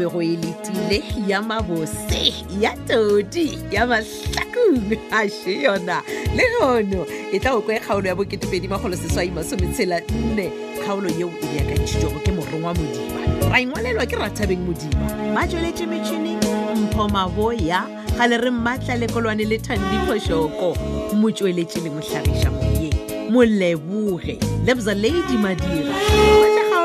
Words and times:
be 0.00 0.06
go 0.10 0.18
eletile 0.22 1.04
ya 1.26 1.42
mabose 1.42 2.34
ya 2.60 2.76
todi 2.88 3.58
ya 3.70 3.86
mahlakong 3.86 4.96
a 5.12 5.28
she 5.28 5.62
yona 5.64 6.02
le 6.34 6.42
gono 6.60 7.06
e 7.32 7.38
tla 7.38 7.50
go 7.52 7.60
kwa 7.60 7.74
kgaolo 7.78 8.08
ya 8.08 8.14
bo2edimagoloseswaimasometshela 8.14 10.00
nne 10.10 10.50
kgaolo 10.82 11.08
yeo 11.08 11.30
e 11.52 11.56
ya 11.56 11.64
ka 11.64 11.82
ntšitsogo 11.82 12.18
ke 12.24 12.32
morong 12.32 12.64
wa 12.64 12.74
modima 12.74 13.50
ra 13.52 13.60
ingwalelwa 13.60 14.06
ke 14.06 14.16
rathabeng 14.16 14.64
modima 14.64 15.34
ba 15.34 15.46
tsweletse 15.46 15.86
metšhini 15.86 16.36
mpho 16.82 17.08
maboya 17.08 17.86
ga 18.16 18.26
le 18.26 18.36
re 18.38 18.50
mmatlalekolwane 18.50 19.44
le 19.44 19.58
thandiphosoko 19.58 20.74
motsweletse 21.14 21.80
le 21.80 21.90
motlhagisa 21.90 22.50
moyeng 22.50 22.92
molebuge 23.30 24.38
lebza 24.64 24.94
lady 24.94 25.36
madira 25.42 25.94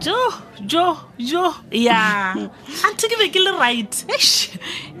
jo 0.00 0.20
jo 0.66 0.96
jo 1.18 1.44
ya 1.70 1.80
yeah. 1.80 2.36
anti 2.88 3.08
ke 3.12 3.16
be 3.20 3.28
ke 3.28 3.38
le 3.44 3.50
right 3.60 4.02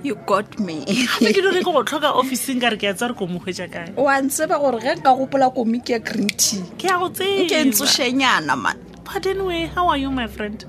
you 0.04 0.16
got 0.30 0.46
me 0.68 0.74
ke 1.16 1.32
dire 1.36 1.50
ke 1.56 1.62
go 1.66 1.72
tlhoka 1.90 2.08
officeng 2.22 2.60
ka 2.64 2.70
re 2.72 2.76
ke 2.80 2.88
a 2.90 2.92
tsa 3.00 3.06
re 3.10 3.14
ko 3.20 3.26
mogwetsa 3.30 3.66
kae 3.74 3.92
wa 4.06 4.16
ntseba 4.24 4.56
gore 4.62 4.78
ge 4.84 4.92
nka 5.00 5.12
gopola 5.20 5.48
komi 5.56 5.78
ke 5.88 5.94
ya 5.96 6.00
green 6.08 6.28
tea 6.42 6.60
ke 6.82 6.90
ya 6.92 6.96
go 7.02 7.08
tseke 7.18 7.56
ntsosenyana 7.72 8.52
man 8.64 8.76
pardon 9.10 9.40
way 9.48 9.62
how 9.76 9.84
are 9.92 9.96
you 10.02 10.10
my 10.18 10.26
friend 10.34 10.66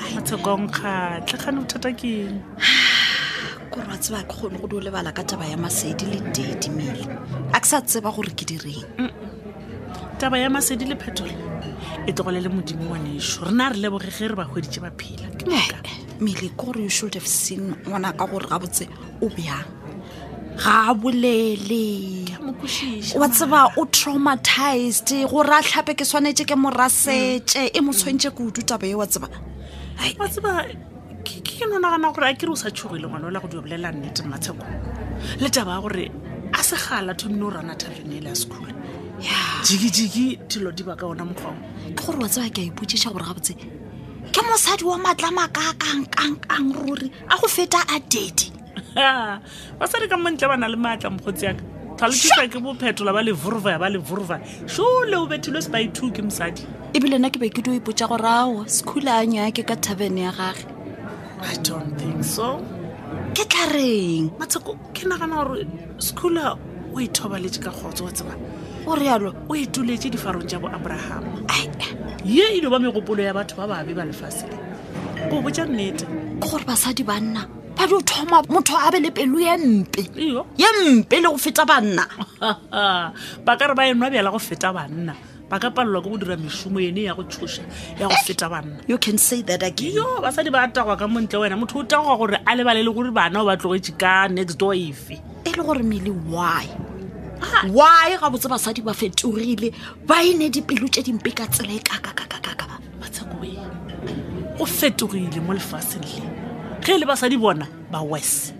matshekonkga 0.00 0.94
tlhagane 1.30 1.60
bothata 1.64 1.90
keng 2.02 2.36
kore 3.72 3.86
wa 3.92 3.96
tseba 4.02 4.20
ke 4.28 4.34
kgone 4.36 4.60
go 4.64 4.68
di 4.72 4.76
o 4.80 4.82
lebala 4.92 5.16
ka 5.18 5.24
taba 5.32 5.48
ya 5.52 5.56
masedi 5.64 6.10
le 6.12 6.20
dedi 6.40 6.68
mele 6.76 7.08
a 7.58 7.62
ke 7.62 7.66
sa 7.70 7.80
tseba 7.90 8.12
gore 8.18 8.34
ke 8.42 8.50
direng 8.52 9.08
taba 10.24 10.36
ya 10.44 10.52
masedi 10.58 10.92
le 10.92 11.00
phetolo 11.04 11.32
e 12.04 12.12
tlogole 12.12 12.44
le 12.48 12.52
modimo 12.58 12.92
wa 12.92 13.00
nešo 13.08 13.48
re 13.50 13.56
na 13.62 13.72
re 13.74 13.80
lebogege 13.86 14.28
re 14.34 14.40
bagwedi 14.42 14.68
tse 14.72 14.84
ba 14.86 14.92
phela 15.02 15.32
ke 15.40 15.48
moka 15.56 15.88
mmele 16.22 16.56
kore 16.56 16.80
you 16.82 16.88
should 16.88 17.14
have 17.14 17.26
seen 17.26 17.74
ngwana 17.84 18.16
ka 18.16 18.26
gore 18.26 18.46
ga 18.46 18.58
botse 18.58 18.88
o 19.20 19.26
bjang 19.28 19.66
ga 20.56 20.94
bolele 20.94 22.22
wa 23.18 23.28
tseba 23.28 23.60
o 23.76 23.84
traumatized 23.90 25.28
gore 25.28 25.50
a 25.50 25.60
tlhape 25.62 25.94
ke 25.98 26.04
tshwanetse 26.06 26.46
ke 26.46 26.54
morasetse 26.56 27.68
e 27.74 27.80
mo 27.80 27.92
tshwantse 27.92 28.30
kudu 28.30 28.62
taba 28.62 28.86
e 28.86 28.94
wa 28.94 29.06
tseba 29.06 29.28
ke 31.26 31.42
ke 31.42 31.66
nagana 31.66 32.14
gore 32.14 32.30
a 32.30 32.34
kere 32.34 32.52
o 32.52 32.54
sa 32.54 32.70
tshogile 32.70 33.06
ngwana 33.10 33.26
o 33.26 33.30
la 33.30 33.40
go 33.40 33.48
di 33.48 33.56
obolela 33.58 33.90
nnete 33.92 34.22
matsheko 34.22 34.62
le 35.42 35.48
taba 35.50 35.74
ya 35.74 35.80
gore 35.80 36.04
a 36.54 36.62
se 36.62 36.76
ga 36.78 37.02
la 37.02 37.14
thomile 37.18 37.44
o 37.50 37.50
rana 37.50 37.74
tavene 37.74 38.16
ele 38.22 38.28
ya 38.30 38.34
school 38.34 38.70
jikijiki 39.66 40.38
dilo 40.48 40.70
di 40.74 40.82
ba 40.82 40.94
ka 40.96 41.06
ona 41.06 41.22
mokgwao 41.24 41.54
ke 41.94 41.96
gore 42.06 42.18
wa 42.22 42.28
tseba 42.30 42.50
ke 42.54 42.62
a 42.62 42.66
ipotsesa 42.70 43.10
gore 43.10 43.26
ga 43.26 43.34
botse 43.34 43.54
ke 44.32 44.40
mosadi 44.48 44.84
wa 44.88 44.96
matlama 44.98 45.44
ka 45.52 45.72
kangkangkang 45.78 46.72
ruri 46.72 47.12
a 47.30 47.36
go 47.36 47.46
feta 47.56 47.80
a 47.94 48.00
dedi 48.10 48.48
basadi 49.78 50.08
ka 50.08 50.16
montle 50.16 50.48
ba 50.50 50.56
na 50.56 50.66
le 50.72 50.76
maatla 50.80 51.08
mokgotsi 51.12 51.44
yaka 51.48 51.60
tlhalokisa 52.00 52.44
ke 52.52 52.58
bophetola 52.64 53.12
ba 53.12 53.20
levorova 53.22 53.74
ba 53.82 53.88
levorova 53.92 54.36
šole 54.66 55.12
o 55.20 55.28
bethilwe 55.30 55.60
se 55.62 55.68
ba 55.68 55.78
ithu 55.84 56.08
ke 56.16 56.24
mosadi 56.24 56.64
ebile 56.96 57.20
na 57.20 57.28
ke 57.28 57.36
be 57.38 57.52
ke 57.52 57.60
dio 57.60 57.76
ipotsa 57.76 58.08
gore 58.08 58.24
ao 58.26 58.64
sekhula 58.64 59.20
a 59.20 59.24
nyake 59.28 59.60
ka 59.68 59.76
thabene 59.76 60.24
ya 60.24 60.32
gage 60.32 60.64
i 61.52 61.54
don't 61.60 61.92
think 62.00 62.24
so 62.24 62.56
ke 63.36 63.44
tla 63.44 63.68
reng 63.76 64.32
matsheko 64.40 64.80
ke 64.96 65.04
nagana 65.12 65.44
gore 65.44 65.68
sekhula 66.00 66.56
o 66.88 66.96
ithobaletse 67.04 67.60
ka 67.60 67.68
kgotso 67.70 68.08
wa 68.08 68.12
tseba 68.16 68.34
o 68.88 68.96
rialo 68.96 69.36
o 69.52 69.52
ituletse 69.52 70.08
difarong 70.08 70.48
ja 70.48 70.56
bo 70.58 70.72
abrahama 70.72 71.44
ye 72.24 72.58
e 72.58 72.68
ba 72.68 72.78
megopolo 72.78 73.18
ya 73.22 73.34
batho 73.34 73.56
ba 73.58 73.66
babe 73.66 73.92
ba 73.94 74.04
lefaseng 74.06 74.54
go 75.28 75.42
botja 75.42 75.66
nnete 75.66 76.06
ke 76.38 76.46
gore 76.46 76.62
basadi 76.64 77.02
banna 77.02 77.46
ba 77.74 77.82
di 77.86 77.98
thoma 78.06 78.38
motho 78.46 78.78
a 78.78 78.90
be 78.94 79.00
le 79.02 79.10
pelo 79.10 79.38
ye 79.42 79.56
mpe 79.58 80.00
ye 80.56 80.68
mpe 81.02 81.16
le 81.18 81.26
go 81.28 81.34
feta 81.38 81.66
banna 81.66 82.06
ba 83.44 83.52
ka 83.58 83.66
re 83.66 83.74
ba 83.74 83.86
enwa 83.90 84.06
bjela 84.10 84.30
go 84.30 84.38
feta 84.38 84.70
banna 84.72 85.14
ba 85.50 85.58
ka 85.58 85.74
palelwa 85.74 85.98
ke 85.98 86.08
go 86.10 86.16
dira 86.22 86.36
mešomo 86.38 86.78
ene 86.78 87.10
ya 87.10 87.14
go 87.18 87.26
tshoša 87.26 87.98
ya 87.98 88.06
go 88.06 88.14
feta 88.22 88.46
banna 88.46 88.78
you 88.86 88.98
can 89.02 89.18
say 89.18 89.42
that 89.42 89.62
again 89.66 89.90
yo 89.90 90.22
basadi 90.22 90.50
ba 90.54 90.62
tagwa 90.70 90.94
ka 90.94 91.10
montle 91.10 91.42
wena 91.42 91.58
motho 91.58 91.82
o 91.82 91.82
tagoga 91.82 92.18
gore 92.18 92.36
a 92.38 92.54
lebale 92.54 92.86
le 92.86 92.90
gore 92.94 93.10
bana 93.10 93.42
o 93.42 93.46
ba 93.50 93.58
tlogetse 93.58 93.98
ka 93.98 94.30
next 94.30 94.54
door 94.62 94.78
efe 94.78 95.18
e 95.42 95.50
le 95.50 95.62
gore 95.66 95.82
mele 95.82 96.14
why 96.30 96.70
wy 97.68 98.18
ga 98.20 98.28
botse 98.30 98.48
basadi 98.48 98.80
ba 98.84 98.94
fetogile 98.94 99.72
ba 100.06 100.22
e 100.22 100.32
ne 100.38 100.48
dipelo 100.50 100.86
tse 100.88 101.02
dimpe 101.02 101.34
ka 101.34 101.46
tsela 101.50 101.72
e 101.74 101.78
kakakakaka 101.82 102.66
matsako 103.00 103.36
go 104.58 104.64
fetogile 104.66 105.40
mo 105.42 105.52
lefatsheng 105.54 106.04
le 106.22 106.26
ge 106.84 106.92
e 106.92 106.96
le 106.98 107.06
basadi 107.06 107.36
bona 107.36 107.66
ba 107.90 108.00
wes 108.02 108.52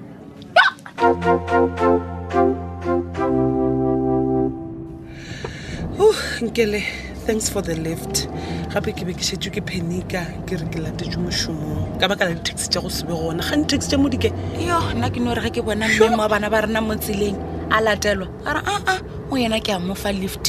nkele 6.43 6.83
thanks 7.27 7.47
for 7.51 7.63
the 7.63 7.75
lift 7.79 8.27
gape 8.75 8.91
ke 8.91 9.07
be 9.07 9.15
ke 9.15 9.23
shetswe 9.23 9.53
ke 9.55 9.63
penika 9.63 10.27
ke 10.43 10.59
re 10.59 10.67
ke 10.75 10.83
latetswe 10.83 11.23
mošomong 11.23 12.03
ka 12.03 12.11
baka 12.11 12.27
la 12.27 12.35
di-taxi 12.35 12.67
tja 12.67 12.83
go 12.83 12.91
sebe 12.91 13.15
gona 13.15 13.47
ga 13.47 13.55
ni 13.55 13.65
taxi 13.71 13.95
ja 13.95 13.99
modike 14.03 14.35
yo 14.59 14.83
nna 14.99 15.07
ke 15.15 15.23
no 15.23 15.31
o 15.39 15.39
re 15.39 15.47
ge 15.55 15.63
ke 15.63 15.67
bona 15.67 15.87
mmemo 15.87 16.27
a 16.27 16.27
bana 16.27 16.51
ba 16.51 16.67
rena 16.67 16.83
mo 16.83 16.99
tseleng 16.99 17.39
a 17.71 17.81
latelwa 17.81 18.29
a 18.47 18.53
re 18.55 18.61
aa 18.67 18.77
ah, 18.79 18.83
ah, 18.91 18.99
o 19.31 19.35
yena 19.37 19.61
ke 19.63 19.73
a 19.73 19.79
mofa 19.79 20.11
lift 20.13 20.47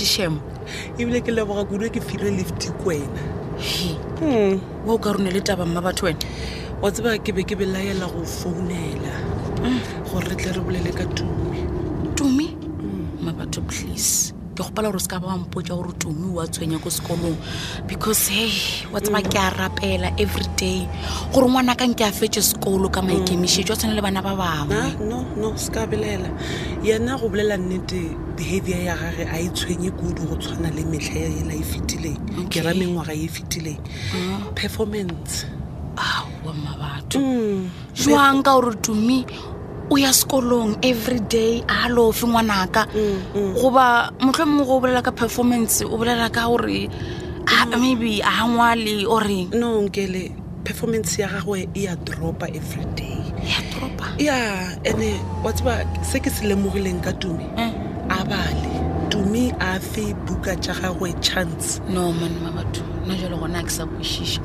ebile 0.97 1.22
ke 1.22 1.31
leboga 1.35 1.66
kudu 1.68 1.85
e 1.85 1.90
ke 1.94 2.01
fire 2.01 2.31
lift 2.31 2.72
kwena 2.84 3.07
hmm. 4.22 4.57
wa 4.88 4.94
o 4.94 4.97
ka 4.97 5.12
rone 5.13 5.29
le 5.31 5.41
taba 5.44 5.66
batho 5.68 6.06
wena 6.07 6.19
wa 6.81 6.91
tseba 6.91 7.18
ke 7.19 7.34
be 7.35 7.44
ke 7.44 7.56
be 7.56 7.66
laela 7.66 8.06
go 8.12 8.25
founela 8.25 9.13
mm. 9.63 9.79
gore 10.12 10.24
re 10.28 10.35
tle 10.35 10.51
re 10.51 10.59
bolele 10.62 10.91
ka 10.91 11.06
tumi 11.16 11.62
tumi 12.18 12.47
mm. 12.51 13.24
mma 13.24 13.31
batho 13.34 13.62
please 13.63 14.34
ke 14.53 14.62
gopela 14.64 14.90
gore 14.91 15.00
se 15.00 15.08
ka 15.08 15.19
ba 15.19 15.28
wa 15.34 15.38
mpotsa 15.44 15.74
gore 15.75 15.94
tumi 15.97 16.30
o 16.38 16.41
a 16.41 16.46
tshwenya 16.47 16.78
ko 16.81 16.90
sekolong 16.90 17.38
because 17.90 18.28
hey 18.30 18.53
wa 18.94 19.00
tseba 19.02 19.22
ke 19.25 19.36
a 19.38 19.50
rapela 19.52 20.14
every 20.22 20.46
day 20.56 20.88
gore 21.34 21.47
ngwanakang 21.50 21.96
ke 21.97 22.02
a 22.06 22.12
fetse 22.14 22.40
sekolo 22.53 22.88
ka 22.94 23.02
maikemišetso 23.02 23.74
a 23.74 23.78
tshwane 23.78 23.96
le 23.97 24.02
bana 24.02 24.22
ba 24.22 24.36
bangwe 24.36 25.00
no 25.36 25.58
se 25.58 25.69
ka 25.74 25.86
belela 25.90 26.30
yena 26.86 27.18
go 27.18 27.28
bolela 27.30 27.58
nnete 27.58 28.00
behavior 28.38 28.80
ya 28.86 28.96
gage 28.96 29.25
a 29.25 29.38
e 29.42 29.50
tshwenye 29.50 29.90
kudu 29.92 30.22
go 30.30 30.36
tshwana 30.38 30.69
le 30.69 30.86
metlha 30.86 31.18
ya 31.18 31.30
ela 31.42 31.53
e 31.58 31.63
fetileng 31.66 32.22
ke 32.50 32.62
ra 32.62 32.74
mengwaga 32.78 33.13
e, 33.13 33.25
e 33.25 33.28
fetileng 33.28 33.81
uh-huh. 33.81 34.53
performance 34.53 35.46
aowa 35.97 36.53
mabatho 36.53 37.18
mm. 37.19 37.69
jwang 37.97 38.44
ka 38.46 38.53
gore 38.53 38.75
tumi 38.81 39.25
o 39.91 39.97
ya 39.97 40.09
sekolong 40.13 40.77
every 40.83 41.19
day 41.27 41.63
a 41.67 41.89
lofe 41.89 42.23
ngwanaka 42.27 42.88
mm, 42.95 43.23
mm. 43.35 43.51
goba 43.59 44.11
motlho 44.23 44.45
mongwe 44.47 44.66
go 44.69 44.79
bolela 44.79 45.01
ka 45.03 45.11
performance 45.11 45.81
o 45.83 45.97
bolela 45.99 46.29
ka 46.31 46.47
gore 46.47 46.88
mm. 46.89 47.81
maybe 47.81 48.21
a 48.23 48.47
ngwale 48.47 49.03
oreng 49.06 49.50
no 49.53 49.81
nkele 49.83 50.31
performance 50.63 51.19
ya 51.21 51.27
gagwe 51.27 51.68
e 51.74 51.81
ya 51.83 51.95
dropa 51.95 52.47
every 52.47 52.85
day 52.95 53.18
e 54.19 54.24
ya 54.24 54.39
ande 54.88 55.19
wa 55.44 55.51
tseba 55.53 55.83
se 56.03 56.19
ke 56.19 56.29
se 56.31 56.47
lemogileng 56.47 57.01
ka 57.03 57.12
tume 57.19 57.44
eh. 57.59 57.74
a 58.09 58.24
bale 58.24 58.71
tume 59.09 59.51
a 59.59 59.79
fe 59.79 60.13
buka 60.25 60.56
tša 60.63 60.74
gagwe 60.79 61.12
chance 61.19 61.81
no 61.91 62.07
manma 62.19 62.50
batho 62.56 62.83
nna 63.06 63.13
jalo 63.21 63.36
gona 63.41 63.59
a 63.59 63.63
ke 63.63 63.69
sa 63.75 63.83
kwešiša 63.86 64.39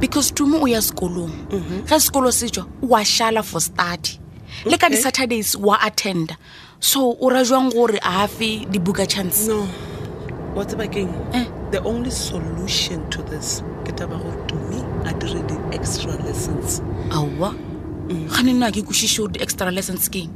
because 0.00 0.32
tume 0.32 0.56
o 0.62 0.66
ya 0.66 0.80
sekolong 0.80 1.32
mhm. 1.52 1.84
ge 1.88 1.96
sekolo 2.06 2.32
setswa 2.32 2.64
oa 2.82 3.04
a 3.38 3.42
for 3.42 3.60
study 3.60 4.16
le 4.66 4.76
ka 4.78 4.88
di-saturdays 4.90 5.54
wa 5.56 5.78
attenda 5.80 6.34
so 6.80 7.14
o 7.20 7.30
rajwang 7.30 7.70
gore 7.72 7.94
a 8.02 8.26
gafe 8.26 8.66
di-booker 8.66 9.06
chance 9.06 9.46
no 9.46 9.68
wa 10.54 10.64
tsebakeng 10.64 11.12
eh? 11.34 11.46
the 11.70 11.78
only 11.84 12.10
solution 12.10 12.98
to 13.10 13.22
this 13.30 13.62
ke 13.86 13.94
taba 13.94 14.18
gore 14.18 14.40
tumi 14.50 14.82
a 15.06 15.14
dire 15.14 15.42
di-extra 15.46 16.10
lessons 16.26 16.82
aowa 17.14 17.54
mm. 17.54 18.26
ga 18.34 18.42
ne 18.42 18.52
nna 18.58 18.72
ke 18.74 18.82
kwešiše 18.82 19.18
gore 19.22 19.32
di-extra 19.38 19.70
lessons 19.70 20.10
keng 20.10 20.34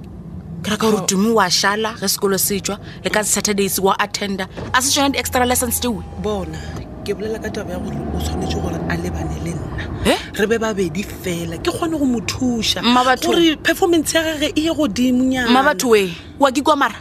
ke 0.63 0.71
reka 0.71 0.87
gore 0.87 1.03
tumi 1.11 1.35
wa 1.35 1.51
šala 1.51 1.99
ge 1.99 2.07
sekolo 2.07 2.39
setswa 2.39 2.79
le 3.03 3.11
ka 3.11 3.27
di-saturdays 3.27 3.83
wa 3.83 3.99
attenda 3.99 4.47
a 4.71 4.79
se 4.83 4.95
tsone 4.95 5.19
di-extra 5.19 5.43
lessons 5.43 5.83
tewe 5.83 5.99
bona 6.23 6.82
ke 7.03 7.13
bolela 7.19 7.39
ka 7.43 7.51
taba 7.51 7.75
ya 7.75 7.79
gore 7.83 7.99
o 8.17 8.21
tshwanetse 8.21 8.59
gore 8.63 8.79
a 8.89 8.95
lebane 8.97 9.35
le 9.45 9.53
nna 9.59 9.83
eh? 10.07 10.19
re 10.39 10.47
be 10.47 10.59
babedi 10.59 11.03
fela 11.03 11.59
ke 11.59 11.67
kgone 11.71 11.99
go 11.99 12.05
mo 12.07 12.21
thusa 12.21 12.81
gore 13.19 13.57
performance 13.57 14.15
ya 14.15 14.23
gage 14.23 14.53
e 14.55 14.61
ye 14.67 14.71
godimonyana 14.75 15.51
mma 15.51 15.63
batho 15.63 15.97
e 15.97 16.13
wa 16.39 16.51
ke 16.51 16.63
kwa 16.63 16.77
mara 16.77 16.95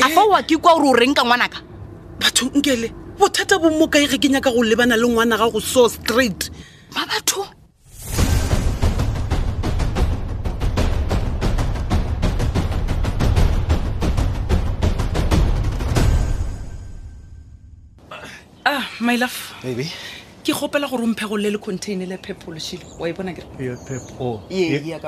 a 0.00 0.08
fa 0.08 0.20
eh? 0.22 0.30
wa 0.30 0.42
ke 0.42 0.56
kwa 0.56 0.78
gore 0.78 0.88
o 0.90 0.94
reng 0.94 1.14
ka 1.14 1.22
ngwanaka 1.24 1.58
batho 2.20 2.46
nkele 2.54 2.92
bothata 3.18 3.58
bo 3.58 3.70
mo 3.70 3.88
kae 3.90 4.06
ge 4.06 4.18
ke 4.22 4.28
nyaka 4.30 4.50
go 4.54 4.62
lebana 4.62 4.96
le 4.96 5.02
ngwana 5.06 5.36
ga 5.36 5.50
go 5.50 5.58
so 5.60 5.88
straight 5.90 6.50
mma 6.94 7.06
batho 7.06 7.42
ah 18.74 18.84
my 19.00 19.14
lof 19.16 19.54
baby 19.62 19.86
ke 20.44 20.50
gopela 20.58 20.86
gore 20.90 21.04
omphe 21.08 21.24
go 21.30 21.36
le 21.36 21.48
le 21.54 21.58
container 21.64 22.06
le 22.12 22.16
pepolosile 22.24 22.82
wa 23.00 23.06
e 23.10 23.12
bona 23.16 23.32
kere 23.36 23.48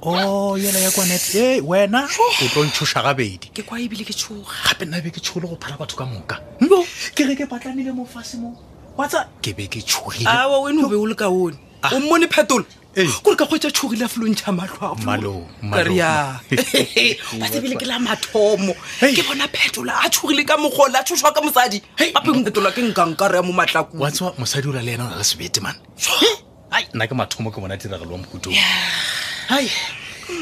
Oh, 0.06 0.58
yela 0.60 0.80
ya 0.80 0.92
kwanet 0.92 1.36
e 1.36 1.62
wena 1.64 2.04
o 2.42 2.48
tlo 2.52 2.66
ntshoša 2.68 3.04
gabedi 3.08 3.48
ke 3.56 3.64
kwa 3.64 3.80
ebile 3.80 4.04
ke 4.04 4.12
tshoga 4.14 4.44
gape 4.68 4.84
nna 4.86 5.00
be 5.02 5.08
ke 5.10 5.20
tshoge 5.24 5.40
le 5.44 5.50
go 5.56 5.58
phala 5.58 5.78
batho 5.80 5.96
ka 5.96 6.04
moka 6.06 6.42
no 6.60 6.84
ke 7.16 7.24
re 7.24 7.36
ke 7.40 7.46
patlanile 7.48 7.94
mofase 7.96 8.36
mo 8.36 8.52
watsa 9.00 9.32
ke 9.40 9.56
be 9.56 9.64
ke 9.72 9.80
tshogile 9.80 10.28
wena 10.28 10.80
o 10.84 10.88
be 10.92 10.96
o 11.00 11.08
le 11.08 11.16
ka 11.16 11.30
one 11.32 11.56
ah. 11.88 11.96
o 11.96 12.00
mmone 12.04 12.28
phetolo 12.28 12.66
kore 13.24 13.36
ka 13.40 13.46
kgwetsa 13.48 13.72
tshogile 13.72 14.04
a 14.06 14.10
felontšha 14.12 14.52
matlho 14.52 14.80
aoaebile 15.72 17.76
ke 17.80 17.86
la 17.88 17.96
mathomo 17.96 18.76
ke 19.00 19.24
bona 19.24 19.48
phetola 19.48 20.04
a 20.04 20.12
tshogile 20.12 20.44
ka 20.44 20.58
mogole 20.60 21.00
a 21.00 21.04
tshoswa 21.08 21.32
ka 21.32 21.40
mosadi 21.42 21.80
gapephetola 21.96 22.72
ke 22.76 22.82
nkankare 22.92 23.36
ya 23.40 23.44
mo 23.48 23.54
matlakong 23.56 24.04
watsa 24.04 24.36
mosadi 24.36 24.68
o 24.68 24.72
ra 24.76 24.84
le 24.84 24.94
ena 25.00 25.08
o 25.08 25.08
na 25.16 25.24
le 25.24 25.24
sebete 25.24 25.64
mane 25.64 25.80
nna 26.92 27.08
ke 27.08 27.16
mathomo 27.16 27.56
ke 27.56 27.64
bona 27.64 27.80
tiragalo 27.80 28.12
wa 28.20 28.28
mokutong 28.28 28.60
hai 29.51 29.68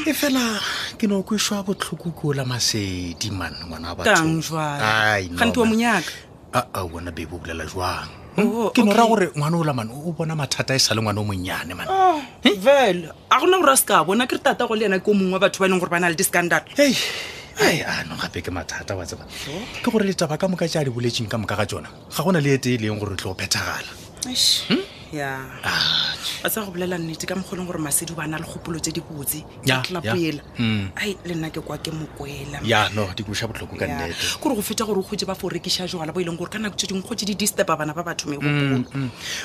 e 0.06 0.12
fela 0.14 0.58
ke 0.98 1.06
ne 1.10 1.14
o 1.18 1.22
kwešwa 1.26 1.64
botlhoko 1.66 2.14
ko 2.14 2.32
la 2.34 2.44
masedi 2.44 3.32
man 3.34 3.50
ngwana 3.66 3.88
wabaganti 3.94 5.58
wa 5.58 5.66
monyaka 5.66 6.12
aa 6.54 6.84
wona 6.86 7.10
be 7.10 7.26
bo 7.26 7.38
bolela 7.38 7.66
jwang 7.66 8.06
hm? 8.36 8.46
oh, 8.46 8.70
ke 8.70 8.82
nora 8.82 9.06
gore 9.06 9.26
ngwana 9.34 9.56
o 9.58 9.64
lamane 9.64 9.90
o 9.90 10.12
bona 10.14 10.36
mathata 10.38 10.74
e 10.74 10.78
sa 10.78 10.94
le 10.94 11.02
ngwana 11.02 11.18
o 11.20 11.24
monnyane 11.24 11.74
man 11.74 11.88
oh, 11.90 12.22
hm? 12.44 12.54
vel 12.62 13.10
a 13.30 13.36
gona 13.42 13.58
gore 13.58 13.72
a 13.74 13.76
se 13.76 13.84
ka 13.86 14.04
bona 14.06 14.26
ke 14.26 14.36
re 14.38 14.38
tata 14.40 14.66
go 14.70 14.74
le 14.78 14.86
ena 14.86 14.98
ke 15.02 15.10
o 15.10 15.14
mongwe 15.18 15.34
wa 15.34 15.40
batho 15.42 15.58
ba 15.60 15.66
e 15.66 15.70
leng 15.70 15.80
gore 15.82 15.90
ba 15.90 15.98
na 15.98 16.08
le 16.14 16.14
discandal 16.14 16.62
ai 16.78 17.82
anong 17.82 18.22
gape 18.22 18.38
ke 18.46 18.50
mathata 18.54 18.94
wa 18.94 19.02
tseba 19.02 19.26
oh. 19.26 19.64
ke 19.82 19.88
gore 19.90 20.06
letaba 20.06 20.38
ka 20.38 20.46
moka 20.46 20.68
tja 20.70 20.86
di 20.86 20.90
boletseng 20.94 21.26
ka 21.26 21.38
moka 21.42 21.58
ga 21.58 21.66
tsona 21.66 21.90
ga 21.90 22.20
gona 22.22 22.38
le 22.38 22.54
ete 22.54 22.78
e 22.78 22.78
leng 22.78 23.02
gore 23.02 23.18
re 23.18 23.18
tle 23.18 23.34
go 23.34 23.34
phethagala 23.34 23.90
hm? 24.30 24.82
ya 25.10 25.42
ah 25.66 26.11
ba 26.42 26.48
tsa 26.50 26.60
go 26.64 26.70
bolela 26.72 26.98
nnete 26.98 27.26
ka 27.26 27.34
mokgo 27.34 27.56
leng 27.56 27.66
gore 27.66 27.78
masedi 27.78 28.14
ba 28.14 28.26
na 28.26 28.38
le 28.38 28.44
gopolo 28.46 28.78
tse 28.78 28.90
dibotse 28.92 29.44
tlapoela 29.66 30.42
mm. 30.58 30.88
ai 30.96 31.16
le 31.24 31.34
nna 31.34 31.50
ke 31.50 31.60
kwa 31.60 31.78
ke 31.78 31.90
mokwela 31.90 32.60
ya 32.64 32.88
no 32.94 33.08
dikosa 33.16 33.46
botlhoko 33.46 33.76
ka 33.76 33.86
nnete 33.86 34.38
kore 34.40 34.54
go 34.54 34.62
feta 34.62 34.84
gore 34.84 34.98
o 34.98 35.02
kgotse 35.02 35.26
ba 35.26 35.34
fo 35.34 35.48
rekisa 35.48 35.86
jala 35.86 36.12
bo 36.12 36.20
e 36.20 36.24
leng 36.24 36.38
gore 36.38 36.50
ka 36.50 36.58
nako 36.58 36.76
tse 36.76 36.86
dingwe 36.86 37.02
kgotse 37.02 37.26
di 37.26 37.34
disturba 37.34 37.76
bana 37.76 37.92
ba 37.94 38.02
batho 38.02 38.28
megopolo 38.30 38.84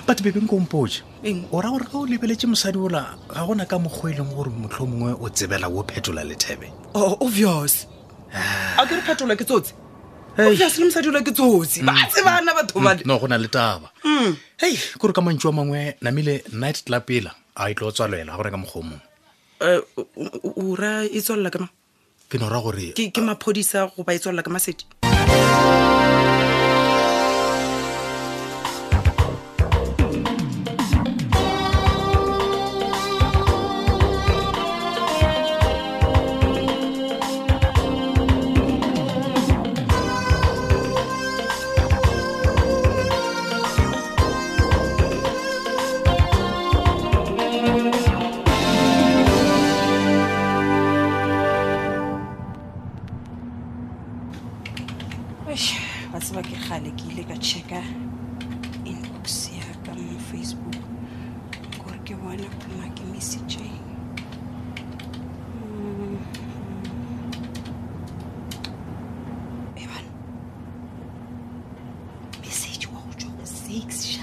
batho 0.05 0.23
bebeng 0.23 0.47
kompoje 0.49 1.01
ora 1.51 1.69
gore 1.69 1.85
ga 1.85 1.97
o 1.97 2.05
lebeletse 2.05 2.47
mosadi 2.47 2.77
ola 2.77 3.17
ga 3.29 3.45
gona 3.45 3.65
ka 3.65 3.77
mokgo 3.79 4.09
e 4.09 4.13
leng 4.13 4.31
gore 4.35 4.49
motlho 4.51 4.85
mongwe 4.85 5.11
o 5.21 5.29
tsebela 5.29 5.67
o 5.69 5.83
phetola 5.83 6.23
lethebe 6.23 6.71
oh, 6.93 7.17
obvious 7.21 7.87
ah. 8.33 8.81
a 8.81 8.87
ke 8.87 8.95
re 8.95 9.01
phetola 9.01 9.33
ke 9.35 9.45
tsotse 9.45 9.73
ya 10.37 10.69
selemo 10.69 10.91
sa 10.93 11.01
dilo 11.01 11.17
ke 11.25 11.31
tsotsi 11.33 11.81
ba 11.81 11.93
mm. 11.97 12.09
tsebana 12.13 12.51
batho 12.53 12.77
bale 12.79 13.01
mm. 13.01 13.07
no 13.09 13.17
go 13.19 13.25
na 13.27 13.37
le 13.41 13.47
taba 13.49 13.89
mm. 14.05 14.31
hei 14.61 14.73
kore 15.01 15.13
ka 15.15 15.21
mantsi 15.25 15.47
wa 15.49 15.53
mangwe 15.65 15.97
namile 16.01 16.43
night 16.53 16.85
tla 16.85 16.99
pela 17.01 17.31
a 17.57 17.69
e 17.69 17.73
tlo 17.73 17.89
tswalela 17.91 18.37
gore 18.37 18.51
ka 18.53 18.59
mogomong 18.61 19.01
um 19.61 19.65
eh, 19.65 19.81
ora 20.61 21.01
e 21.09 21.17
tswalela 21.21 21.49
ka 21.49 21.65
ke 22.29 22.37
no 22.37 22.47
gore 22.53 22.93
ke 22.93 23.21
maphodisa 23.25 23.89
goba 23.95 24.13
e 24.13 24.19
tswalela 24.21 24.45
ka 24.45 24.51
masedi 24.53 24.85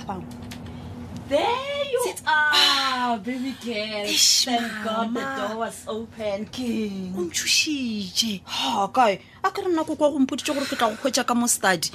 farm. 0.05 0.25
There 1.29 1.85
you 1.93 2.01
Sit 2.05 2.21
are, 2.29 2.53
ah, 2.53 3.19
baby 3.25 3.55
girl. 3.65 4.05
Ish, 4.05 4.45
Thank 4.45 4.71
God 4.85 5.15
the 5.15 5.21
door 5.25 5.57
was 5.65 5.79
open, 5.89 6.45
King. 6.53 7.15
Unchushiji. 7.17 8.43
Oh, 8.69 8.91
guy. 8.93 9.21
Akara 9.43 9.69
na 9.73 9.85
kukwa 9.85 10.13
kumputi 10.13 10.45
chokuru 10.45 10.67
kita 10.67 10.87
kukwecha 10.89 11.25
kamo 11.25 11.49
study. 11.49 11.91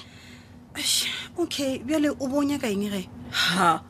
Ish, 0.78 1.06
okay. 1.38 1.78
Biale 1.80 2.10
ubonya 2.10 2.60
ka 2.60 2.68
inire. 2.68 3.08
Ha. 3.32 3.82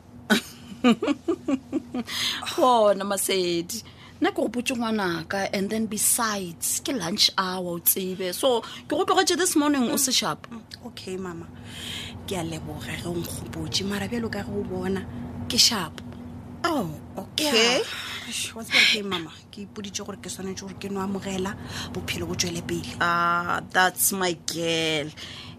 oh, 2.58 2.92
namasedi. 2.94 3.84
nna 4.20 4.32
ke 4.32 4.36
go 4.42 4.48
putse 4.48 4.76
ngwanaka 4.76 5.48
and 5.54 5.70
then 5.70 5.86
besides 5.86 6.82
ke 6.84 6.92
lunch 6.92 7.30
hour 7.38 7.66
o 7.80 7.80
tsebe 7.80 8.34
so 8.34 8.60
ke 8.60 8.92
go 8.92 9.04
tloga 9.06 9.24
tse 9.24 9.34
this 9.36 9.56
morning 9.56 9.88
o 9.88 9.92
mm, 9.94 9.98
se 9.98 10.12
sharp 10.12 10.46
mm, 10.50 10.60
mm. 10.60 10.86
okay 10.86 11.16
mama 11.16 11.46
ke 12.30 12.36
a 12.38 12.44
leboga 12.46 12.92
ge 12.94 13.06
o 13.10 13.14
nkgopotse 13.14 13.82
mara 13.82 14.06
bjalo 14.06 14.30
ka 14.30 14.46
ge 14.46 14.52
o 14.54 14.62
bona 14.62 15.02
ke 15.50 15.58
shapo 15.58 15.98
oh, 16.64 16.86
mama 19.02 19.30
ke 19.50 19.66
ipoditse 19.66 20.04
gore 20.06 20.18
ke 20.22 20.30
gore 20.30 20.78
ke 20.78 20.86
no 20.94 21.00
amogela 21.02 21.56
bophelo 21.92 22.26
bo 22.30 22.34
tswele 22.38 22.62
pele 22.62 22.86
ah 23.00 23.58
that's 23.74 24.12
my 24.14 24.30
girl 24.46 25.10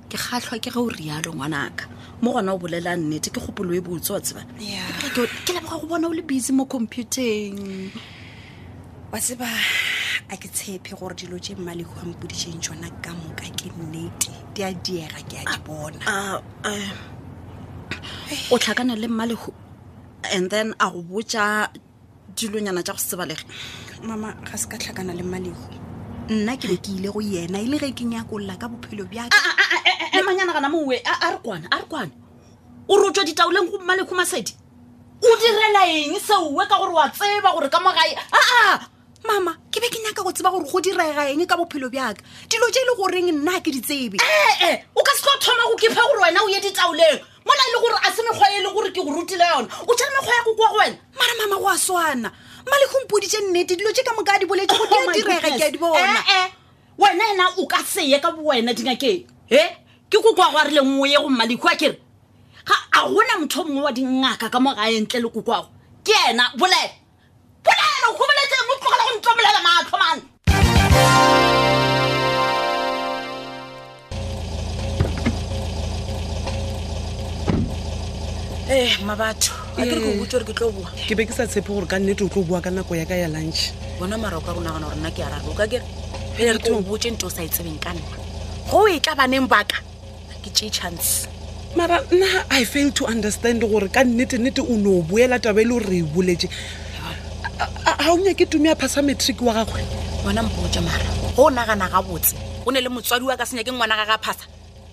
ke 0.08 0.16
kgatlhwa 0.16 0.64
ke 0.64 0.72
ge 0.72 0.80
o 0.80 0.88
rialo 0.88 1.36
ngwanaka 1.36 1.92
mo 2.24 2.32
gona 2.32 2.56
o 2.56 2.58
bolela 2.58 2.96
nnete 2.96 3.32
ke 3.36 3.40
kgopolo 3.44 3.76
e 3.76 3.82
botse 3.84 4.14
wa 4.16 4.22
tseba 4.24 4.40
ke 5.44 5.52
leboga 5.52 5.76
go 5.76 5.88
bona 5.92 6.08
o 6.08 6.14
le 6.16 6.24
busy 6.24 6.56
mo 6.56 6.72
computeng 6.72 7.92
wa 9.12 9.20
tseba 9.20 9.44
a 10.32 10.38
ke 10.38 10.48
tshepe 10.48 10.96
gore 10.96 11.14
dilo 11.14 11.40
tse 11.40 11.56
mmaleko 11.56 11.92
a 12.02 12.06
mpodišeng 12.08 12.60
tsona 12.64 12.88
ka 13.04 13.12
moka 13.12 13.44
ke 13.52 13.68
nnete 13.68 14.32
di 14.56 14.64
a 14.64 14.72
diega 14.72 15.20
ke 15.28 15.36
a 15.44 15.44
di 15.44 15.60
bona 15.60 16.40
o 18.52 18.56
tlhakane 18.58 18.96
le 18.96 19.08
mmaleko 19.12 19.52
and 20.32 20.50
then 20.50 20.74
a 20.80 20.88
go 20.90 21.04
botja 21.04 21.68
dilonyana 22.36 22.80
tja 22.80 22.94
go 22.96 23.00
sebalege 23.04 23.44
mama 24.04 24.32
ga 24.48 24.56
se 24.56 24.70
ka 24.72 24.78
tlhakana 24.80 25.12
le 25.12 25.24
mmaleko 25.24 25.68
nna 26.32 26.56
ke 26.56 26.72
be 26.72 26.78
ke 26.80 26.96
ile 26.96 27.12
go 27.12 27.20
yena 27.20 27.60
e 27.60 27.68
le 27.68 27.78
ge 27.78 27.92
keng 27.92 28.16
ya 28.16 28.24
kolola 28.24 28.56
ka 28.56 28.72
bophelo 28.72 29.04
bjakaemanyana 29.12 30.54
gana 30.56 30.72
mongwe 30.72 30.96
a 31.04 31.36
re 31.36 31.40
kwane 31.44 31.68
a 31.68 31.76
re 31.76 31.86
kwane 31.92 32.12
o 32.88 32.96
re 32.96 33.12
tswa 33.12 33.28
ditaoleng 33.28 33.68
go 33.68 33.84
mmaleko 33.84 34.16
masedi 34.16 34.56
o 35.20 35.36
direla 35.44 35.84
eng 35.92 36.16
seowe 36.24 36.64
ka 36.72 36.80
gore 36.80 36.96
wa 36.96 37.10
tseba 37.12 37.52
gore 37.52 37.68
ka 37.68 37.84
mogae 37.84 38.16
aa 38.16 38.91
mama 39.26 39.54
ke 39.72 39.80
be 39.82 39.88
ke 39.90 39.98
nyaka 40.04 40.24
go 40.24 40.32
tseba 40.32 40.50
gore 40.50 40.66
go 40.66 40.80
direga 40.82 41.30
eng 41.30 41.46
ka 41.46 41.56
bophelo 41.58 41.90
bjaka 41.90 42.22
dilo 42.50 42.68
tse 42.74 42.82
e 42.82 42.86
le 42.90 42.94
goreng 42.98 43.30
nna 43.32 43.62
ke 43.62 43.70
di 43.72 43.82
tsebe 43.82 44.18
ee 44.18 44.50
eh, 44.66 44.66
eh, 44.66 44.76
o 44.98 45.02
ka 45.04 45.12
se 45.14 45.22
tlo 45.22 45.34
thoma 45.42 45.64
go 45.70 45.76
kepha 45.78 46.02
gore 46.02 46.22
wena 46.26 46.42
o 46.42 46.48
ye 46.50 46.60
ditaoleng 46.62 47.18
mola 47.46 47.64
e 47.66 47.70
le 47.74 47.78
gore 47.86 47.98
a 48.02 48.10
se 48.10 48.22
mekgwa 48.26 48.46
e 48.50 48.56
e 48.58 48.62
leng 48.66 48.74
gore 48.74 48.90
ke 48.90 49.02
go 49.06 49.12
rutile 49.14 49.46
yone 49.54 49.68
o 49.86 49.94
tsale 49.94 50.12
mekgwa 50.18 50.34
ya 50.36 50.42
kokoa 50.46 50.70
go 50.74 50.78
wena 50.82 50.98
mara 51.18 51.34
mama 51.40 51.56
go 51.62 51.68
a 51.70 51.78
swana 51.78 52.30
malekgompodite 52.66 53.38
nnete 53.46 53.76
dilo 53.78 53.92
tse 53.94 54.04
ka 54.04 54.14
moka 54.18 54.34
a 54.36 54.40
di 54.42 54.46
boletse 54.50 54.74
go 54.78 54.86
oh 54.90 55.12
di 55.14 55.20
a 55.20 55.24
direga 55.24 55.52
ke 55.58 55.64
a 55.70 55.72
di 55.72 55.78
bonae 55.78 56.22
eh, 56.38 56.48
wena 56.98 57.30
ena 57.34 57.46
o 57.62 57.66
ka 57.68 57.78
seye 57.86 58.18
ka 58.22 58.32
bowena 58.32 58.74
dingakeng 58.74 59.28
e 59.54 59.64
ke 60.10 60.18
kokoa 60.18 60.50
go 60.50 60.58
a 60.58 60.66
rileng 60.66 60.98
ngwe 60.98 61.14
ye 61.14 61.18
go 61.22 61.30
mmaleku 61.30 61.68
a 61.70 61.76
kere 61.78 62.00
ga 62.66 62.76
a 62.98 63.06
gona 63.06 63.38
motho 63.38 63.64
mongwe 63.70 63.86
wa 63.86 63.92
dingaka 63.92 64.50
ka 64.50 64.60
mo 64.60 64.74
gaentle 64.74 65.22
le 65.30 65.30
kokoago 65.30 65.70
ke 66.02 66.18
ena 66.34 66.50
bolele 66.58 67.01
ee 78.74 78.84
eh, 78.86 79.00
mabatho 79.06 79.52
a 79.78 79.84
kere 79.86 80.00
ko 80.06 80.12
botse 80.20 80.36
gore 80.40 80.46
eh. 80.48 80.50
ke 80.50 80.54
tlo 80.56 80.70
boa 80.80 80.90
ke 81.08 81.14
be 81.20 81.24
ke 81.28 81.34
sa 81.36 81.44
tshepe 81.44 81.68
gore 81.76 81.88
ka 81.92 81.98
nnete 82.00 82.24
o 82.24 82.28
tlo 82.32 82.42
boa 82.48 82.62
ka 82.64 82.72
nako 82.72 82.96
ya 82.96 83.04
ka 83.04 83.16
ya 83.20 83.28
lunch 83.28 83.76
bona 84.00 84.16
marao 84.16 84.40
ka 84.40 84.56
ronagana 84.56 84.88
gore 84.88 84.96
nna 85.02 85.12
ke 85.12 85.20
arare 85.28 85.44
o 85.44 85.52
ka 85.60 85.66
kere 85.68 85.84
eh, 86.40 86.40
fela 86.40 86.56
ke 86.60 86.72
o 86.72 86.80
botse 86.80 87.12
nto 87.12 87.28
o 87.28 87.30
sa 87.30 87.44
e 87.44 87.50
tsebeng 87.52 87.80
ka 87.84 87.92
nna 87.92 88.16
go 88.72 88.88
e 88.88 88.96
tla 89.04 89.12
baneng 89.20 89.44
baka 89.52 89.84
ke 90.44 90.50
tse 90.56 90.72
chance 90.72 91.28
mara 91.76 92.00
nna 92.16 92.48
i 92.64 92.64
fail 92.64 92.96
to 92.96 93.04
understand 93.06 93.60
gore 93.68 93.92
ka 93.92 94.08
nnete-nnete 94.08 94.64
o 94.64 94.76
ne 94.80 94.88
o 94.88 95.02
boela 95.04 95.36
taba 95.44 95.60
e 95.62 95.66
le 95.68 95.74
gore 95.76 95.90
re 95.92 95.98
e 96.08 96.08
boletse 96.08 96.48
ga 97.84 98.08
onya 98.08 98.32
ke 98.40 98.48
tume 98.48 98.72
ya 98.72 98.76
passametric 98.80 99.44
wa 99.44 99.52
gagwe 99.52 99.84
bona 100.24 100.48
mpoo 100.48 100.72
je 100.72 100.80
mara 100.80 101.08
go 101.36 101.44
o 101.52 101.52
nagana 101.52 101.92
ga 101.92 102.00
botse 102.00 102.32
o 102.64 102.72
ne 102.72 102.80
le 102.80 102.88
motswadi 102.88 103.28
wa 103.28 103.36
ka 103.36 103.44
senya 103.44 103.68
ke 103.68 103.72
ngwana 103.76 104.00
ga 104.00 104.16
ga 104.16 104.16
phasa 104.24 104.48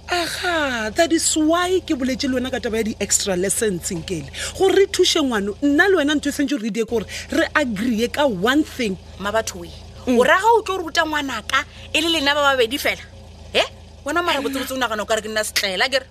aga 0.08 0.90
that 0.96 1.12
is 1.12 1.28
why 1.36 1.80
ke 1.84 1.92
boletse 2.00 2.26
le 2.30 2.36
wena 2.40 2.50
ka 2.52 2.58
taba 2.58 2.80
ya 2.80 2.84
di-extra 2.92 3.36
lessonseng 3.36 4.00
kele 4.06 4.28
gore 4.56 4.74
re 4.74 4.86
thuse 4.88 5.20
ngwano 5.22 5.54
nna 5.62 5.88
le 5.88 5.96
wena 6.00 6.14
ntho 6.16 6.28
e 6.28 6.32
sentse 6.32 6.56
re 6.56 6.70
die 6.70 6.84
kogore 6.84 7.06
re 7.32 7.46
agree 7.54 8.08
ka 8.08 8.24
one 8.26 8.64
thing 8.64 8.96
ma 9.20 9.30
batho 9.32 9.60
mm. 9.60 10.08
e 10.08 10.12
o 10.16 10.22
raga 10.24 10.48
o 10.56 10.60
tlo 10.64 10.74
o 10.80 10.82
ruta 10.88 11.04
ngwanaka 11.04 11.64
e 11.92 11.98
le 12.00 12.08
lena 12.08 12.34
ba 12.34 12.42
babedi 12.52 12.78
fela 12.80 13.04
e 13.52 13.62
wena 14.04 14.22
mara 14.24 14.40
botsebotse 14.40 14.72
o 14.74 14.80
nagana 14.80 15.02
o 15.04 15.08
kare 15.08 15.20
ke 15.20 15.28
nna 15.28 15.44
setlela 15.44 15.88
kere 15.92 16.08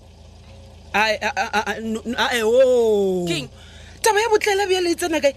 king 3.33 3.47
taba 4.01 4.17
ya 4.21 4.29
botlela 4.31 4.69
bja 4.69 4.79
le 4.85 4.91
e 4.93 4.95
tsenakae 4.95 5.33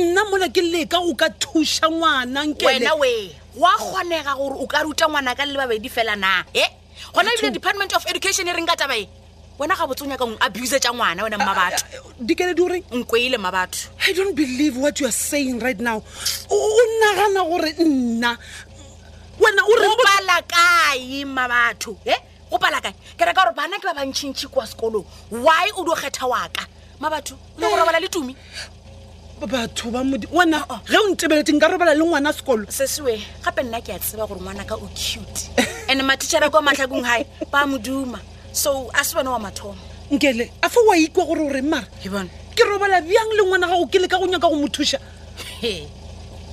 nna 0.00 0.24
mona 0.30 0.48
ke 0.48 0.64
leka 0.64 0.96
o 1.04 1.12
ka 1.14 1.28
thuša 1.28 1.92
ngwanakewena 1.92 2.90
e 3.04 3.14
go 3.52 3.66
a 3.68 3.76
kgonega 3.76 4.32
gore 4.40 4.56
o 4.56 4.66
ka 4.66 4.80
ruta 4.82 5.04
ngwanaka 5.08 5.44
le 5.44 5.52
le 5.52 5.58
babedi 5.60 5.88
fela 5.92 6.16
na 6.16 6.40
e 6.56 6.71
gona 7.12 7.28
ebile 7.32 7.52
department 7.52 7.94
of 7.96 8.04
education 8.08 8.46
e 8.48 8.52
renka 8.52 8.72
tabae 8.74 9.08
wena 9.58 9.76
ga 9.76 9.86
botse 9.86 10.02
o 10.02 10.06
nyakang 10.08 10.36
abuse 10.40 10.78
tsa 10.80 10.90
ngwana 10.92 11.22
wena 11.22 11.36
mma 11.36 11.52
batho 11.54 11.84
ah, 11.84 12.08
ah, 12.08 12.12
dikeledi 12.24 12.62
ore 12.64 12.80
nkweile 12.90 13.36
mma 13.38 13.52
batho 13.52 13.90
i 14.08 14.12
don't 14.12 14.34
believe 14.34 14.76
what 14.80 14.98
you 15.00 15.06
are 15.06 15.12
saying 15.12 15.60
right 15.60 15.80
now 15.80 16.02
o 16.48 16.58
nagana 17.00 17.44
gore 17.44 17.72
nna 17.78 18.36
wena 19.40 19.62
orepala 19.68 20.40
kae 20.48 21.24
mma 21.28 21.44
batho 21.48 21.96
e 22.06 22.10
eh? 22.10 22.18
go 22.50 22.56
pala 22.58 22.80
kae 22.80 22.92
ke 23.18 23.24
reka 23.28 23.44
gore 23.44 23.52
bana 23.54 23.76
ke 23.78 23.84
ba 23.84 23.94
bantšhintšhi 24.00 24.48
kwa 24.48 24.64
sekolong 24.66 25.04
why 25.30 25.68
o 25.76 25.84
di 25.84 25.90
kgetha 25.92 26.26
waka 26.26 26.64
mma 27.00 27.10
batho 27.12 27.36
le 27.58 27.68
go 27.68 27.76
robala 27.76 28.00
le 28.00 28.08
tumi 28.08 28.34
batho 29.42 29.90
ba 29.92 30.02
modi 30.04 30.26
wena 30.32 30.64
oh, 30.68 30.76
oh. 30.76 30.80
ge 30.88 30.96
o 30.96 31.04
ntebeleteng 31.12 31.60
ka 31.60 31.68
robala 31.68 31.92
le 31.94 32.04
ngwana 32.04 32.32
sekolo 32.32 32.64
sesewe 32.72 33.20
gape 33.44 33.62
nna 33.68 33.82
ke 33.84 33.92
a 33.92 33.98
tseba 33.98 34.26
gore 34.26 34.40
ngwana 34.40 34.64
ka 34.64 34.80
o 34.80 34.88
cute 34.96 35.52
and 35.92 36.00
matitšhera 36.08 36.50
kwa 36.50 36.62
matlhakong 36.62 37.02
gae 37.02 37.26
ba 37.50 37.66
moduma 37.66 38.18
so 38.52 38.90
a 38.94 39.04
se 39.04 39.14
bana 39.14 39.30
wa 39.30 39.38
mathomo 39.38 39.76
nkele 40.10 40.50
a 40.62 40.68
fa 40.70 40.80
wa 40.88 40.96
ikwa 40.96 41.24
gore 41.26 41.40
o 41.40 41.48
reng 41.52 41.68
mara 41.68 41.86
ke 42.56 42.64
robala 42.64 43.00
bjang 43.02 43.32
le 43.36 43.42
ngwana 43.44 43.68
gago 43.68 43.86
ke 43.92 43.98
le 44.00 44.08
ka 44.08 44.18
go 44.18 44.26
nyaka 44.26 44.48
go 44.48 44.56
mo 44.56 44.68
thuša 44.68 44.98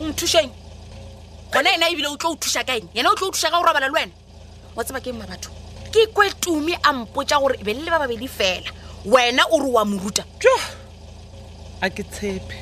o 0.01 0.03
nthušeng 0.03 0.49
gona 1.51 1.69
ena 1.75 1.87
ebile 1.89 2.07
o 2.11 2.17
tlo 2.17 2.35
o 2.35 2.35
thuša 2.35 2.65
ka 2.67 2.75
eng 2.75 2.87
yena 2.93 3.11
o 3.11 3.15
tlo 3.15 3.31
o 3.31 3.31
thuša 3.31 3.51
ka 3.51 3.59
go 3.59 3.63
robala 3.63 3.87
le 3.87 3.95
wena 3.95 4.13
wa 4.75 4.83
tseba 4.83 4.99
ke 4.99 5.07
eng 5.09 5.19
mabatho 5.23 5.51
ke 5.91 6.11
kwe 6.11 6.29
tumi 6.39 6.75
a 6.75 6.91
mpotsa 6.93 7.39
gore 7.39 7.55
e 7.59 7.63
be 7.63 7.73
le 7.73 7.87
le 7.87 7.91
ba 7.91 7.99
babedi 8.03 8.27
fela 8.27 8.67
wena 9.05 9.47
o 9.55 9.63
re 9.63 9.69
wa 9.71 9.85
moruta 9.87 10.27
jo 10.43 10.51
a 11.79 11.87
ke 11.89 12.03
tshepe 12.03 12.59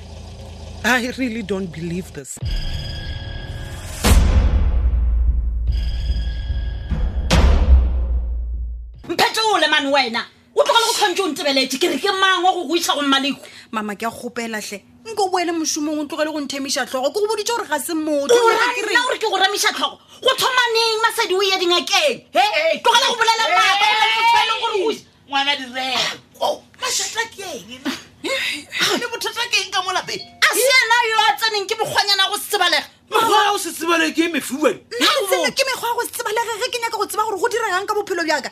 i 0.85 1.09
really 1.17 1.41
don't 1.41 1.73
believe 1.73 2.13
this 2.13 2.37
mane 9.77 9.89
wena 9.93 10.25
o 10.55 10.63
tloga 10.63 10.79
le 10.79 10.85
go 10.85 10.93
tlhwantse 10.93 11.21
o 11.21 11.27
ntebeletse 11.29 11.77
ke 11.77 11.87
re 11.91 11.97
ke 12.01 12.09
mangwe 12.21 12.49
go 12.53 12.63
go 12.65 12.73
isa 12.75 12.93
go 12.97 13.01
mmaleko 13.05 13.37
mama 13.71 13.93
ke 13.95 14.05
a 14.05 14.09
gopelatlhe 14.09 14.81
nke 15.05 15.21
o 15.21 15.29
boele 15.29 15.51
mosomong 15.53 15.99
o 16.01 16.05
tloga 16.09 16.25
le 16.25 16.31
go 16.33 16.39
nthemisa 16.41 16.85
tlhogo 16.89 17.11
ke 17.13 17.19
go 17.21 17.27
boditse 17.29 17.51
gore 17.53 17.67
ga 17.69 17.77
se 17.79 17.93
mothona 17.93 18.65
ore 19.05 19.17
ke 19.21 19.29
go 19.29 19.37
remisa 19.37 19.69
tlhogo 19.77 19.97
go 20.21 20.33
thomaneng 20.41 21.01
masadi 21.05 21.35
o 21.37 21.41
ya 21.45 21.57
dingakeng 21.61 22.25
e 22.33 22.35
tloga 22.81 22.99
le 23.01 23.05
go 23.05 23.17
bolela 23.21 23.45
mapaeleoreongwana 23.53 25.51
e 25.53 25.55
dire 25.61 25.87
oh, 26.41 26.63
le 28.25 29.05
bothata 29.13 29.45
keng 29.53 29.69
ka 29.69 29.81
molape 29.85 30.15
a 30.41 30.49
seana 30.57 30.95
yo 31.05 31.15
a 31.29 31.37
tseneng 31.37 31.69
ke 31.69 31.77
mokgwanyana 31.77 32.33
go 32.33 32.37
setsebalega 32.37 32.89
mokgwa 33.13 33.39
ya 33.45 33.51
go 33.53 33.57
setsebalege 33.61 34.23
e 34.25 34.27
mefiwen 34.33 34.75
nna 34.89 35.09
tsena 35.29 35.49
ke 35.53 35.63
mekgwa 35.69 35.89
ya 35.89 35.93
go 35.95 36.01
setsebalege 36.09 36.53
ge 36.57 36.67
ke 36.73 36.77
nyaka 36.81 36.97
go 36.97 37.05
tseba 37.05 37.23
gore 37.29 37.39
go 37.39 37.47
diragang 37.49 37.85
ka 37.85 37.93
bophelo 37.93 38.23
bjaka 38.25 38.49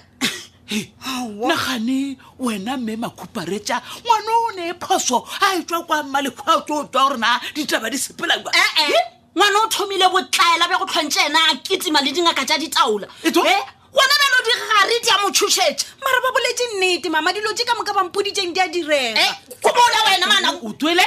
nagane 0.69 2.17
wena 2.39 2.77
mme 2.77 2.95
makhupareta 2.97 3.81
ngwana 4.05 4.31
o 4.31 4.53
ne 4.55 4.69
e 4.69 4.73
phoso 4.79 5.25
a 5.41 5.55
e 5.55 5.63
tswa 5.63 5.83
kwa 5.83 6.03
mmalekgwa 6.03 6.55
o 6.57 6.61
tso 6.61 6.83
tswa 6.83 7.09
gorena 7.09 7.39
ditaba 7.53 7.89
di 7.89 7.97
sepela 7.97 8.37
kwa 8.39 8.51
ee 8.55 8.93
ngwana 9.37 9.59
o 9.59 9.67
thomile 9.67 10.09
botlaela 10.09 10.67
be 10.67 10.77
go 10.77 10.85
tlhwantse 10.85 11.19
ena 11.25 11.39
a 11.51 11.55
ketima 11.61 12.01
le 12.01 12.11
dingaka 12.11 12.45
tsa 12.45 12.57
ditaola 12.57 13.07
gona 13.25 14.15
bano 14.21 14.39
digare 14.45 14.99
di 15.03 15.09
a 15.09 15.17
motshosetsa 15.21 15.85
mara 16.01 16.19
ba 16.21 16.31
boletse 16.33 16.77
nnete 16.77 17.09
mama 17.09 17.31
dilo 17.33 17.53
te 17.53 17.63
ka 17.63 17.75
mo 17.75 17.83
ka 17.83 17.93
bampoditseng 17.93 18.53
di 18.53 18.59
a 18.59 18.67
direga 18.67 19.37
komoola 19.61 20.01
wena 20.09 20.27
manao 20.27 20.73
tele 20.73 21.05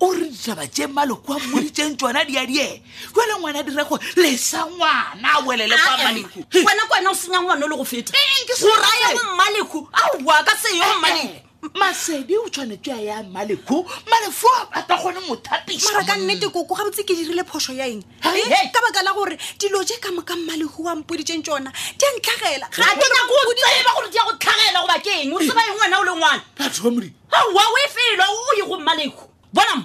o 0.00 0.12
re 0.12 0.28
ditaba 0.28 0.66
tse 0.66 0.86
malokoa 0.88 1.38
moditseng 1.48 1.96
tsona 1.96 2.24
di 2.24 2.36
a 2.36 2.46
die 2.46 2.82
jale 3.14 3.40
ngwana 3.40 3.62
dira 3.62 3.84
go 3.84 3.98
lesa 4.16 4.66
ngwana 4.68 5.28
a 5.38 5.40
welele 5.44 5.74
kwa 5.76 5.98
maleko 5.98 6.30
wena 6.52 6.82
ko 6.88 6.94
wena 6.94 7.10
o 7.10 7.14
senya 7.14 7.40
ngwana 7.40 7.64
o 7.64 7.68
le 7.68 7.76
go 7.76 7.84
fetaoraya 7.84 9.08
mmaleko 9.24 9.88
aa 9.94 10.42
ka 10.44 10.56
seyo 10.56 10.84
mmaleko 10.98 11.46
masedi 11.74 12.36
o 12.36 12.48
tshwanetse 12.48 12.92
a 12.92 13.00
ya 13.00 13.22
maleko 13.22 13.86
malefo 14.06 14.46
a 14.60 14.66
bata 14.70 14.96
gone 15.02 15.20
mothapisamara 15.28 16.04
ka 16.04 16.14
nnete 16.16 16.46
koko 16.52 16.74
gabotse 16.76 17.02
ke 17.02 17.14
dirile 17.16 17.42
phoso 17.42 17.72
ya 17.72 17.86
eng 17.88 18.04
ka 18.20 18.80
baka 18.84 19.02
la 19.02 19.12
gore 19.14 19.38
dilo 19.58 19.82
je 19.82 19.94
ka 19.96 20.12
moka 20.12 20.36
mmaleko 20.36 20.82
wa 20.84 20.94
mpoditseng 20.96 21.42
tsona 21.42 21.72
di 21.96 22.04
a 22.04 22.10
ntlhagela 22.20 22.68
gaeba 22.68 23.28
gore 23.28 23.54
di 23.56 24.12
ya 24.16 24.24
go 24.28 24.32
tlhagela 24.36 24.80
goba 24.84 25.00
ke 25.00 25.10
eng 25.24 25.32
o 25.32 25.40
seba 25.40 25.64
eng 25.64 25.74
ngwana 25.80 25.98
o 26.00 26.04
le 26.04 26.12
ngwana 26.20 26.42
batho 26.58 26.82
ba 26.84 26.90
modi 26.90 27.12
aa 27.32 27.44
o 27.48 27.76
e 27.80 27.88
felwa 27.88 28.26
o 28.28 28.56
ye 28.56 28.62
go 28.68 28.76
mmaleko 28.76 29.32
bona 29.52 29.76
mo 29.76 29.82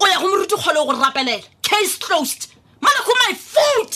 o 0.00 0.06
ya 0.06 0.18
go 0.20 0.28
moruti 0.30 0.56
kgole 0.56 0.80
gore 0.86 0.98
rapelela 0.98 1.44
case 1.62 1.96
closed 1.98 2.48
malako 2.80 3.12
my 3.22 3.32
food 3.34 3.90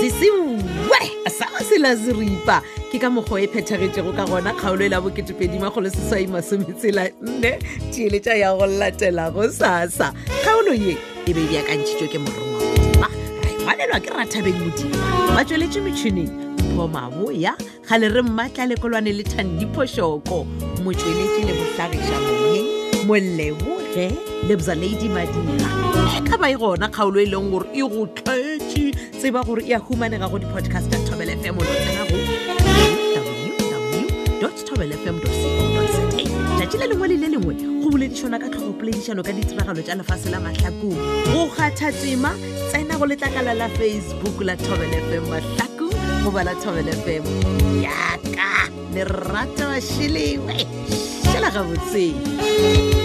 sesewe 0.00 1.14
sao 1.34 1.58
selaseripa 1.68 2.60
ke 2.92 2.98
ka 3.00 3.10
mokgwa 3.10 3.40
e 3.42 3.46
phethagetsego 3.46 4.14
ka 4.16 4.24
gona 4.26 4.52
kgaolo 4.54 4.84
e 4.84 4.88
la 4.88 5.00
boketepedimagolo 5.00 5.90
seswai 5.90 6.26
masometsela 6.26 7.10
nne 7.22 7.58
tieletša 7.92 8.34
ya 8.38 8.54
go 8.56 8.66
latela 8.66 9.30
go 9.34 9.48
sasa 9.50 10.12
kgaolo 10.42 10.72
ye 10.74 10.94
e 11.26 11.30
beebjakantšhitso 11.34 12.06
ke 12.12 12.18
morongwa 12.18 13.08
modima 13.08 13.08
ra 13.42 13.50
e 13.50 13.58
ngwalelwa 13.62 13.98
ke 14.06 14.10
rathabeng 14.14 14.58
modima 14.60 15.34
ba 15.34 15.42
tsweletse 15.44 15.80
metšhineng 15.82 16.43
mpho 16.74 16.88
maboya 16.88 17.54
ga 17.88 17.98
le 17.98 18.08
re 18.08 18.22
mmatla 18.22 18.66
lekolwane 18.66 19.12
le 19.18 19.22
thandiphosoko 19.22 20.38
motsweletse 20.82 21.40
le 21.48 21.52
botlagisa 21.60 22.16
moyeng 22.26 22.68
moleboge 23.08 24.06
lebza 24.48 24.74
lady 24.74 25.08
madira 25.08 25.70
ka 26.28 26.36
ba 26.36 26.48
e 26.50 26.56
gona 26.58 26.88
kgaolo 26.90 27.18
e 27.20 27.26
leng 27.30 27.48
gore 27.52 27.68
e 27.72 27.82
go 27.86 28.02
tlhetse 28.18 28.90
tseba 29.18 29.40
gore 29.46 29.62
e 29.70 29.74
a 29.74 29.78
humanega 29.78 30.26
go 30.30 30.38
di-podcast 30.42 30.90
ya 30.92 30.98
tobel 31.06 31.30
fm 31.40 31.54
o 31.58 31.62
lotsenago 31.68 32.18
tatši 36.58 36.76
le 36.80 36.86
lengwe 36.90 37.06
le 37.08 37.16
le 37.22 37.28
lengwe 37.34 37.54
go 37.82 37.86
boledišana 37.92 38.38
ka 38.42 38.48
tlhogopoledišano 38.50 39.20
ka 39.22 39.32
ditiragalo 39.32 39.80
tša 39.86 39.94
lefase 40.00 40.28
la 40.32 40.40
mahlakong 40.40 40.98
go 41.30 41.46
kgatha 41.54 41.88
tsema 41.92 42.30
tsena 42.70 42.94
go 42.98 43.04
letlakala 43.06 43.52
la 43.60 43.68
facebook 43.78 44.36
la 44.46 44.56
tobel 44.66 44.90
fm 45.06 45.22
mahlako 45.30 45.73
go 46.24 46.30
bala 46.30 46.54
thobele 46.62 46.94
femo 47.04 47.30
yaka 47.84 48.50
lerata 48.94 49.64
bašhilengwe 49.72 50.56
šhela 51.28 51.48
gabotseng 51.54 53.03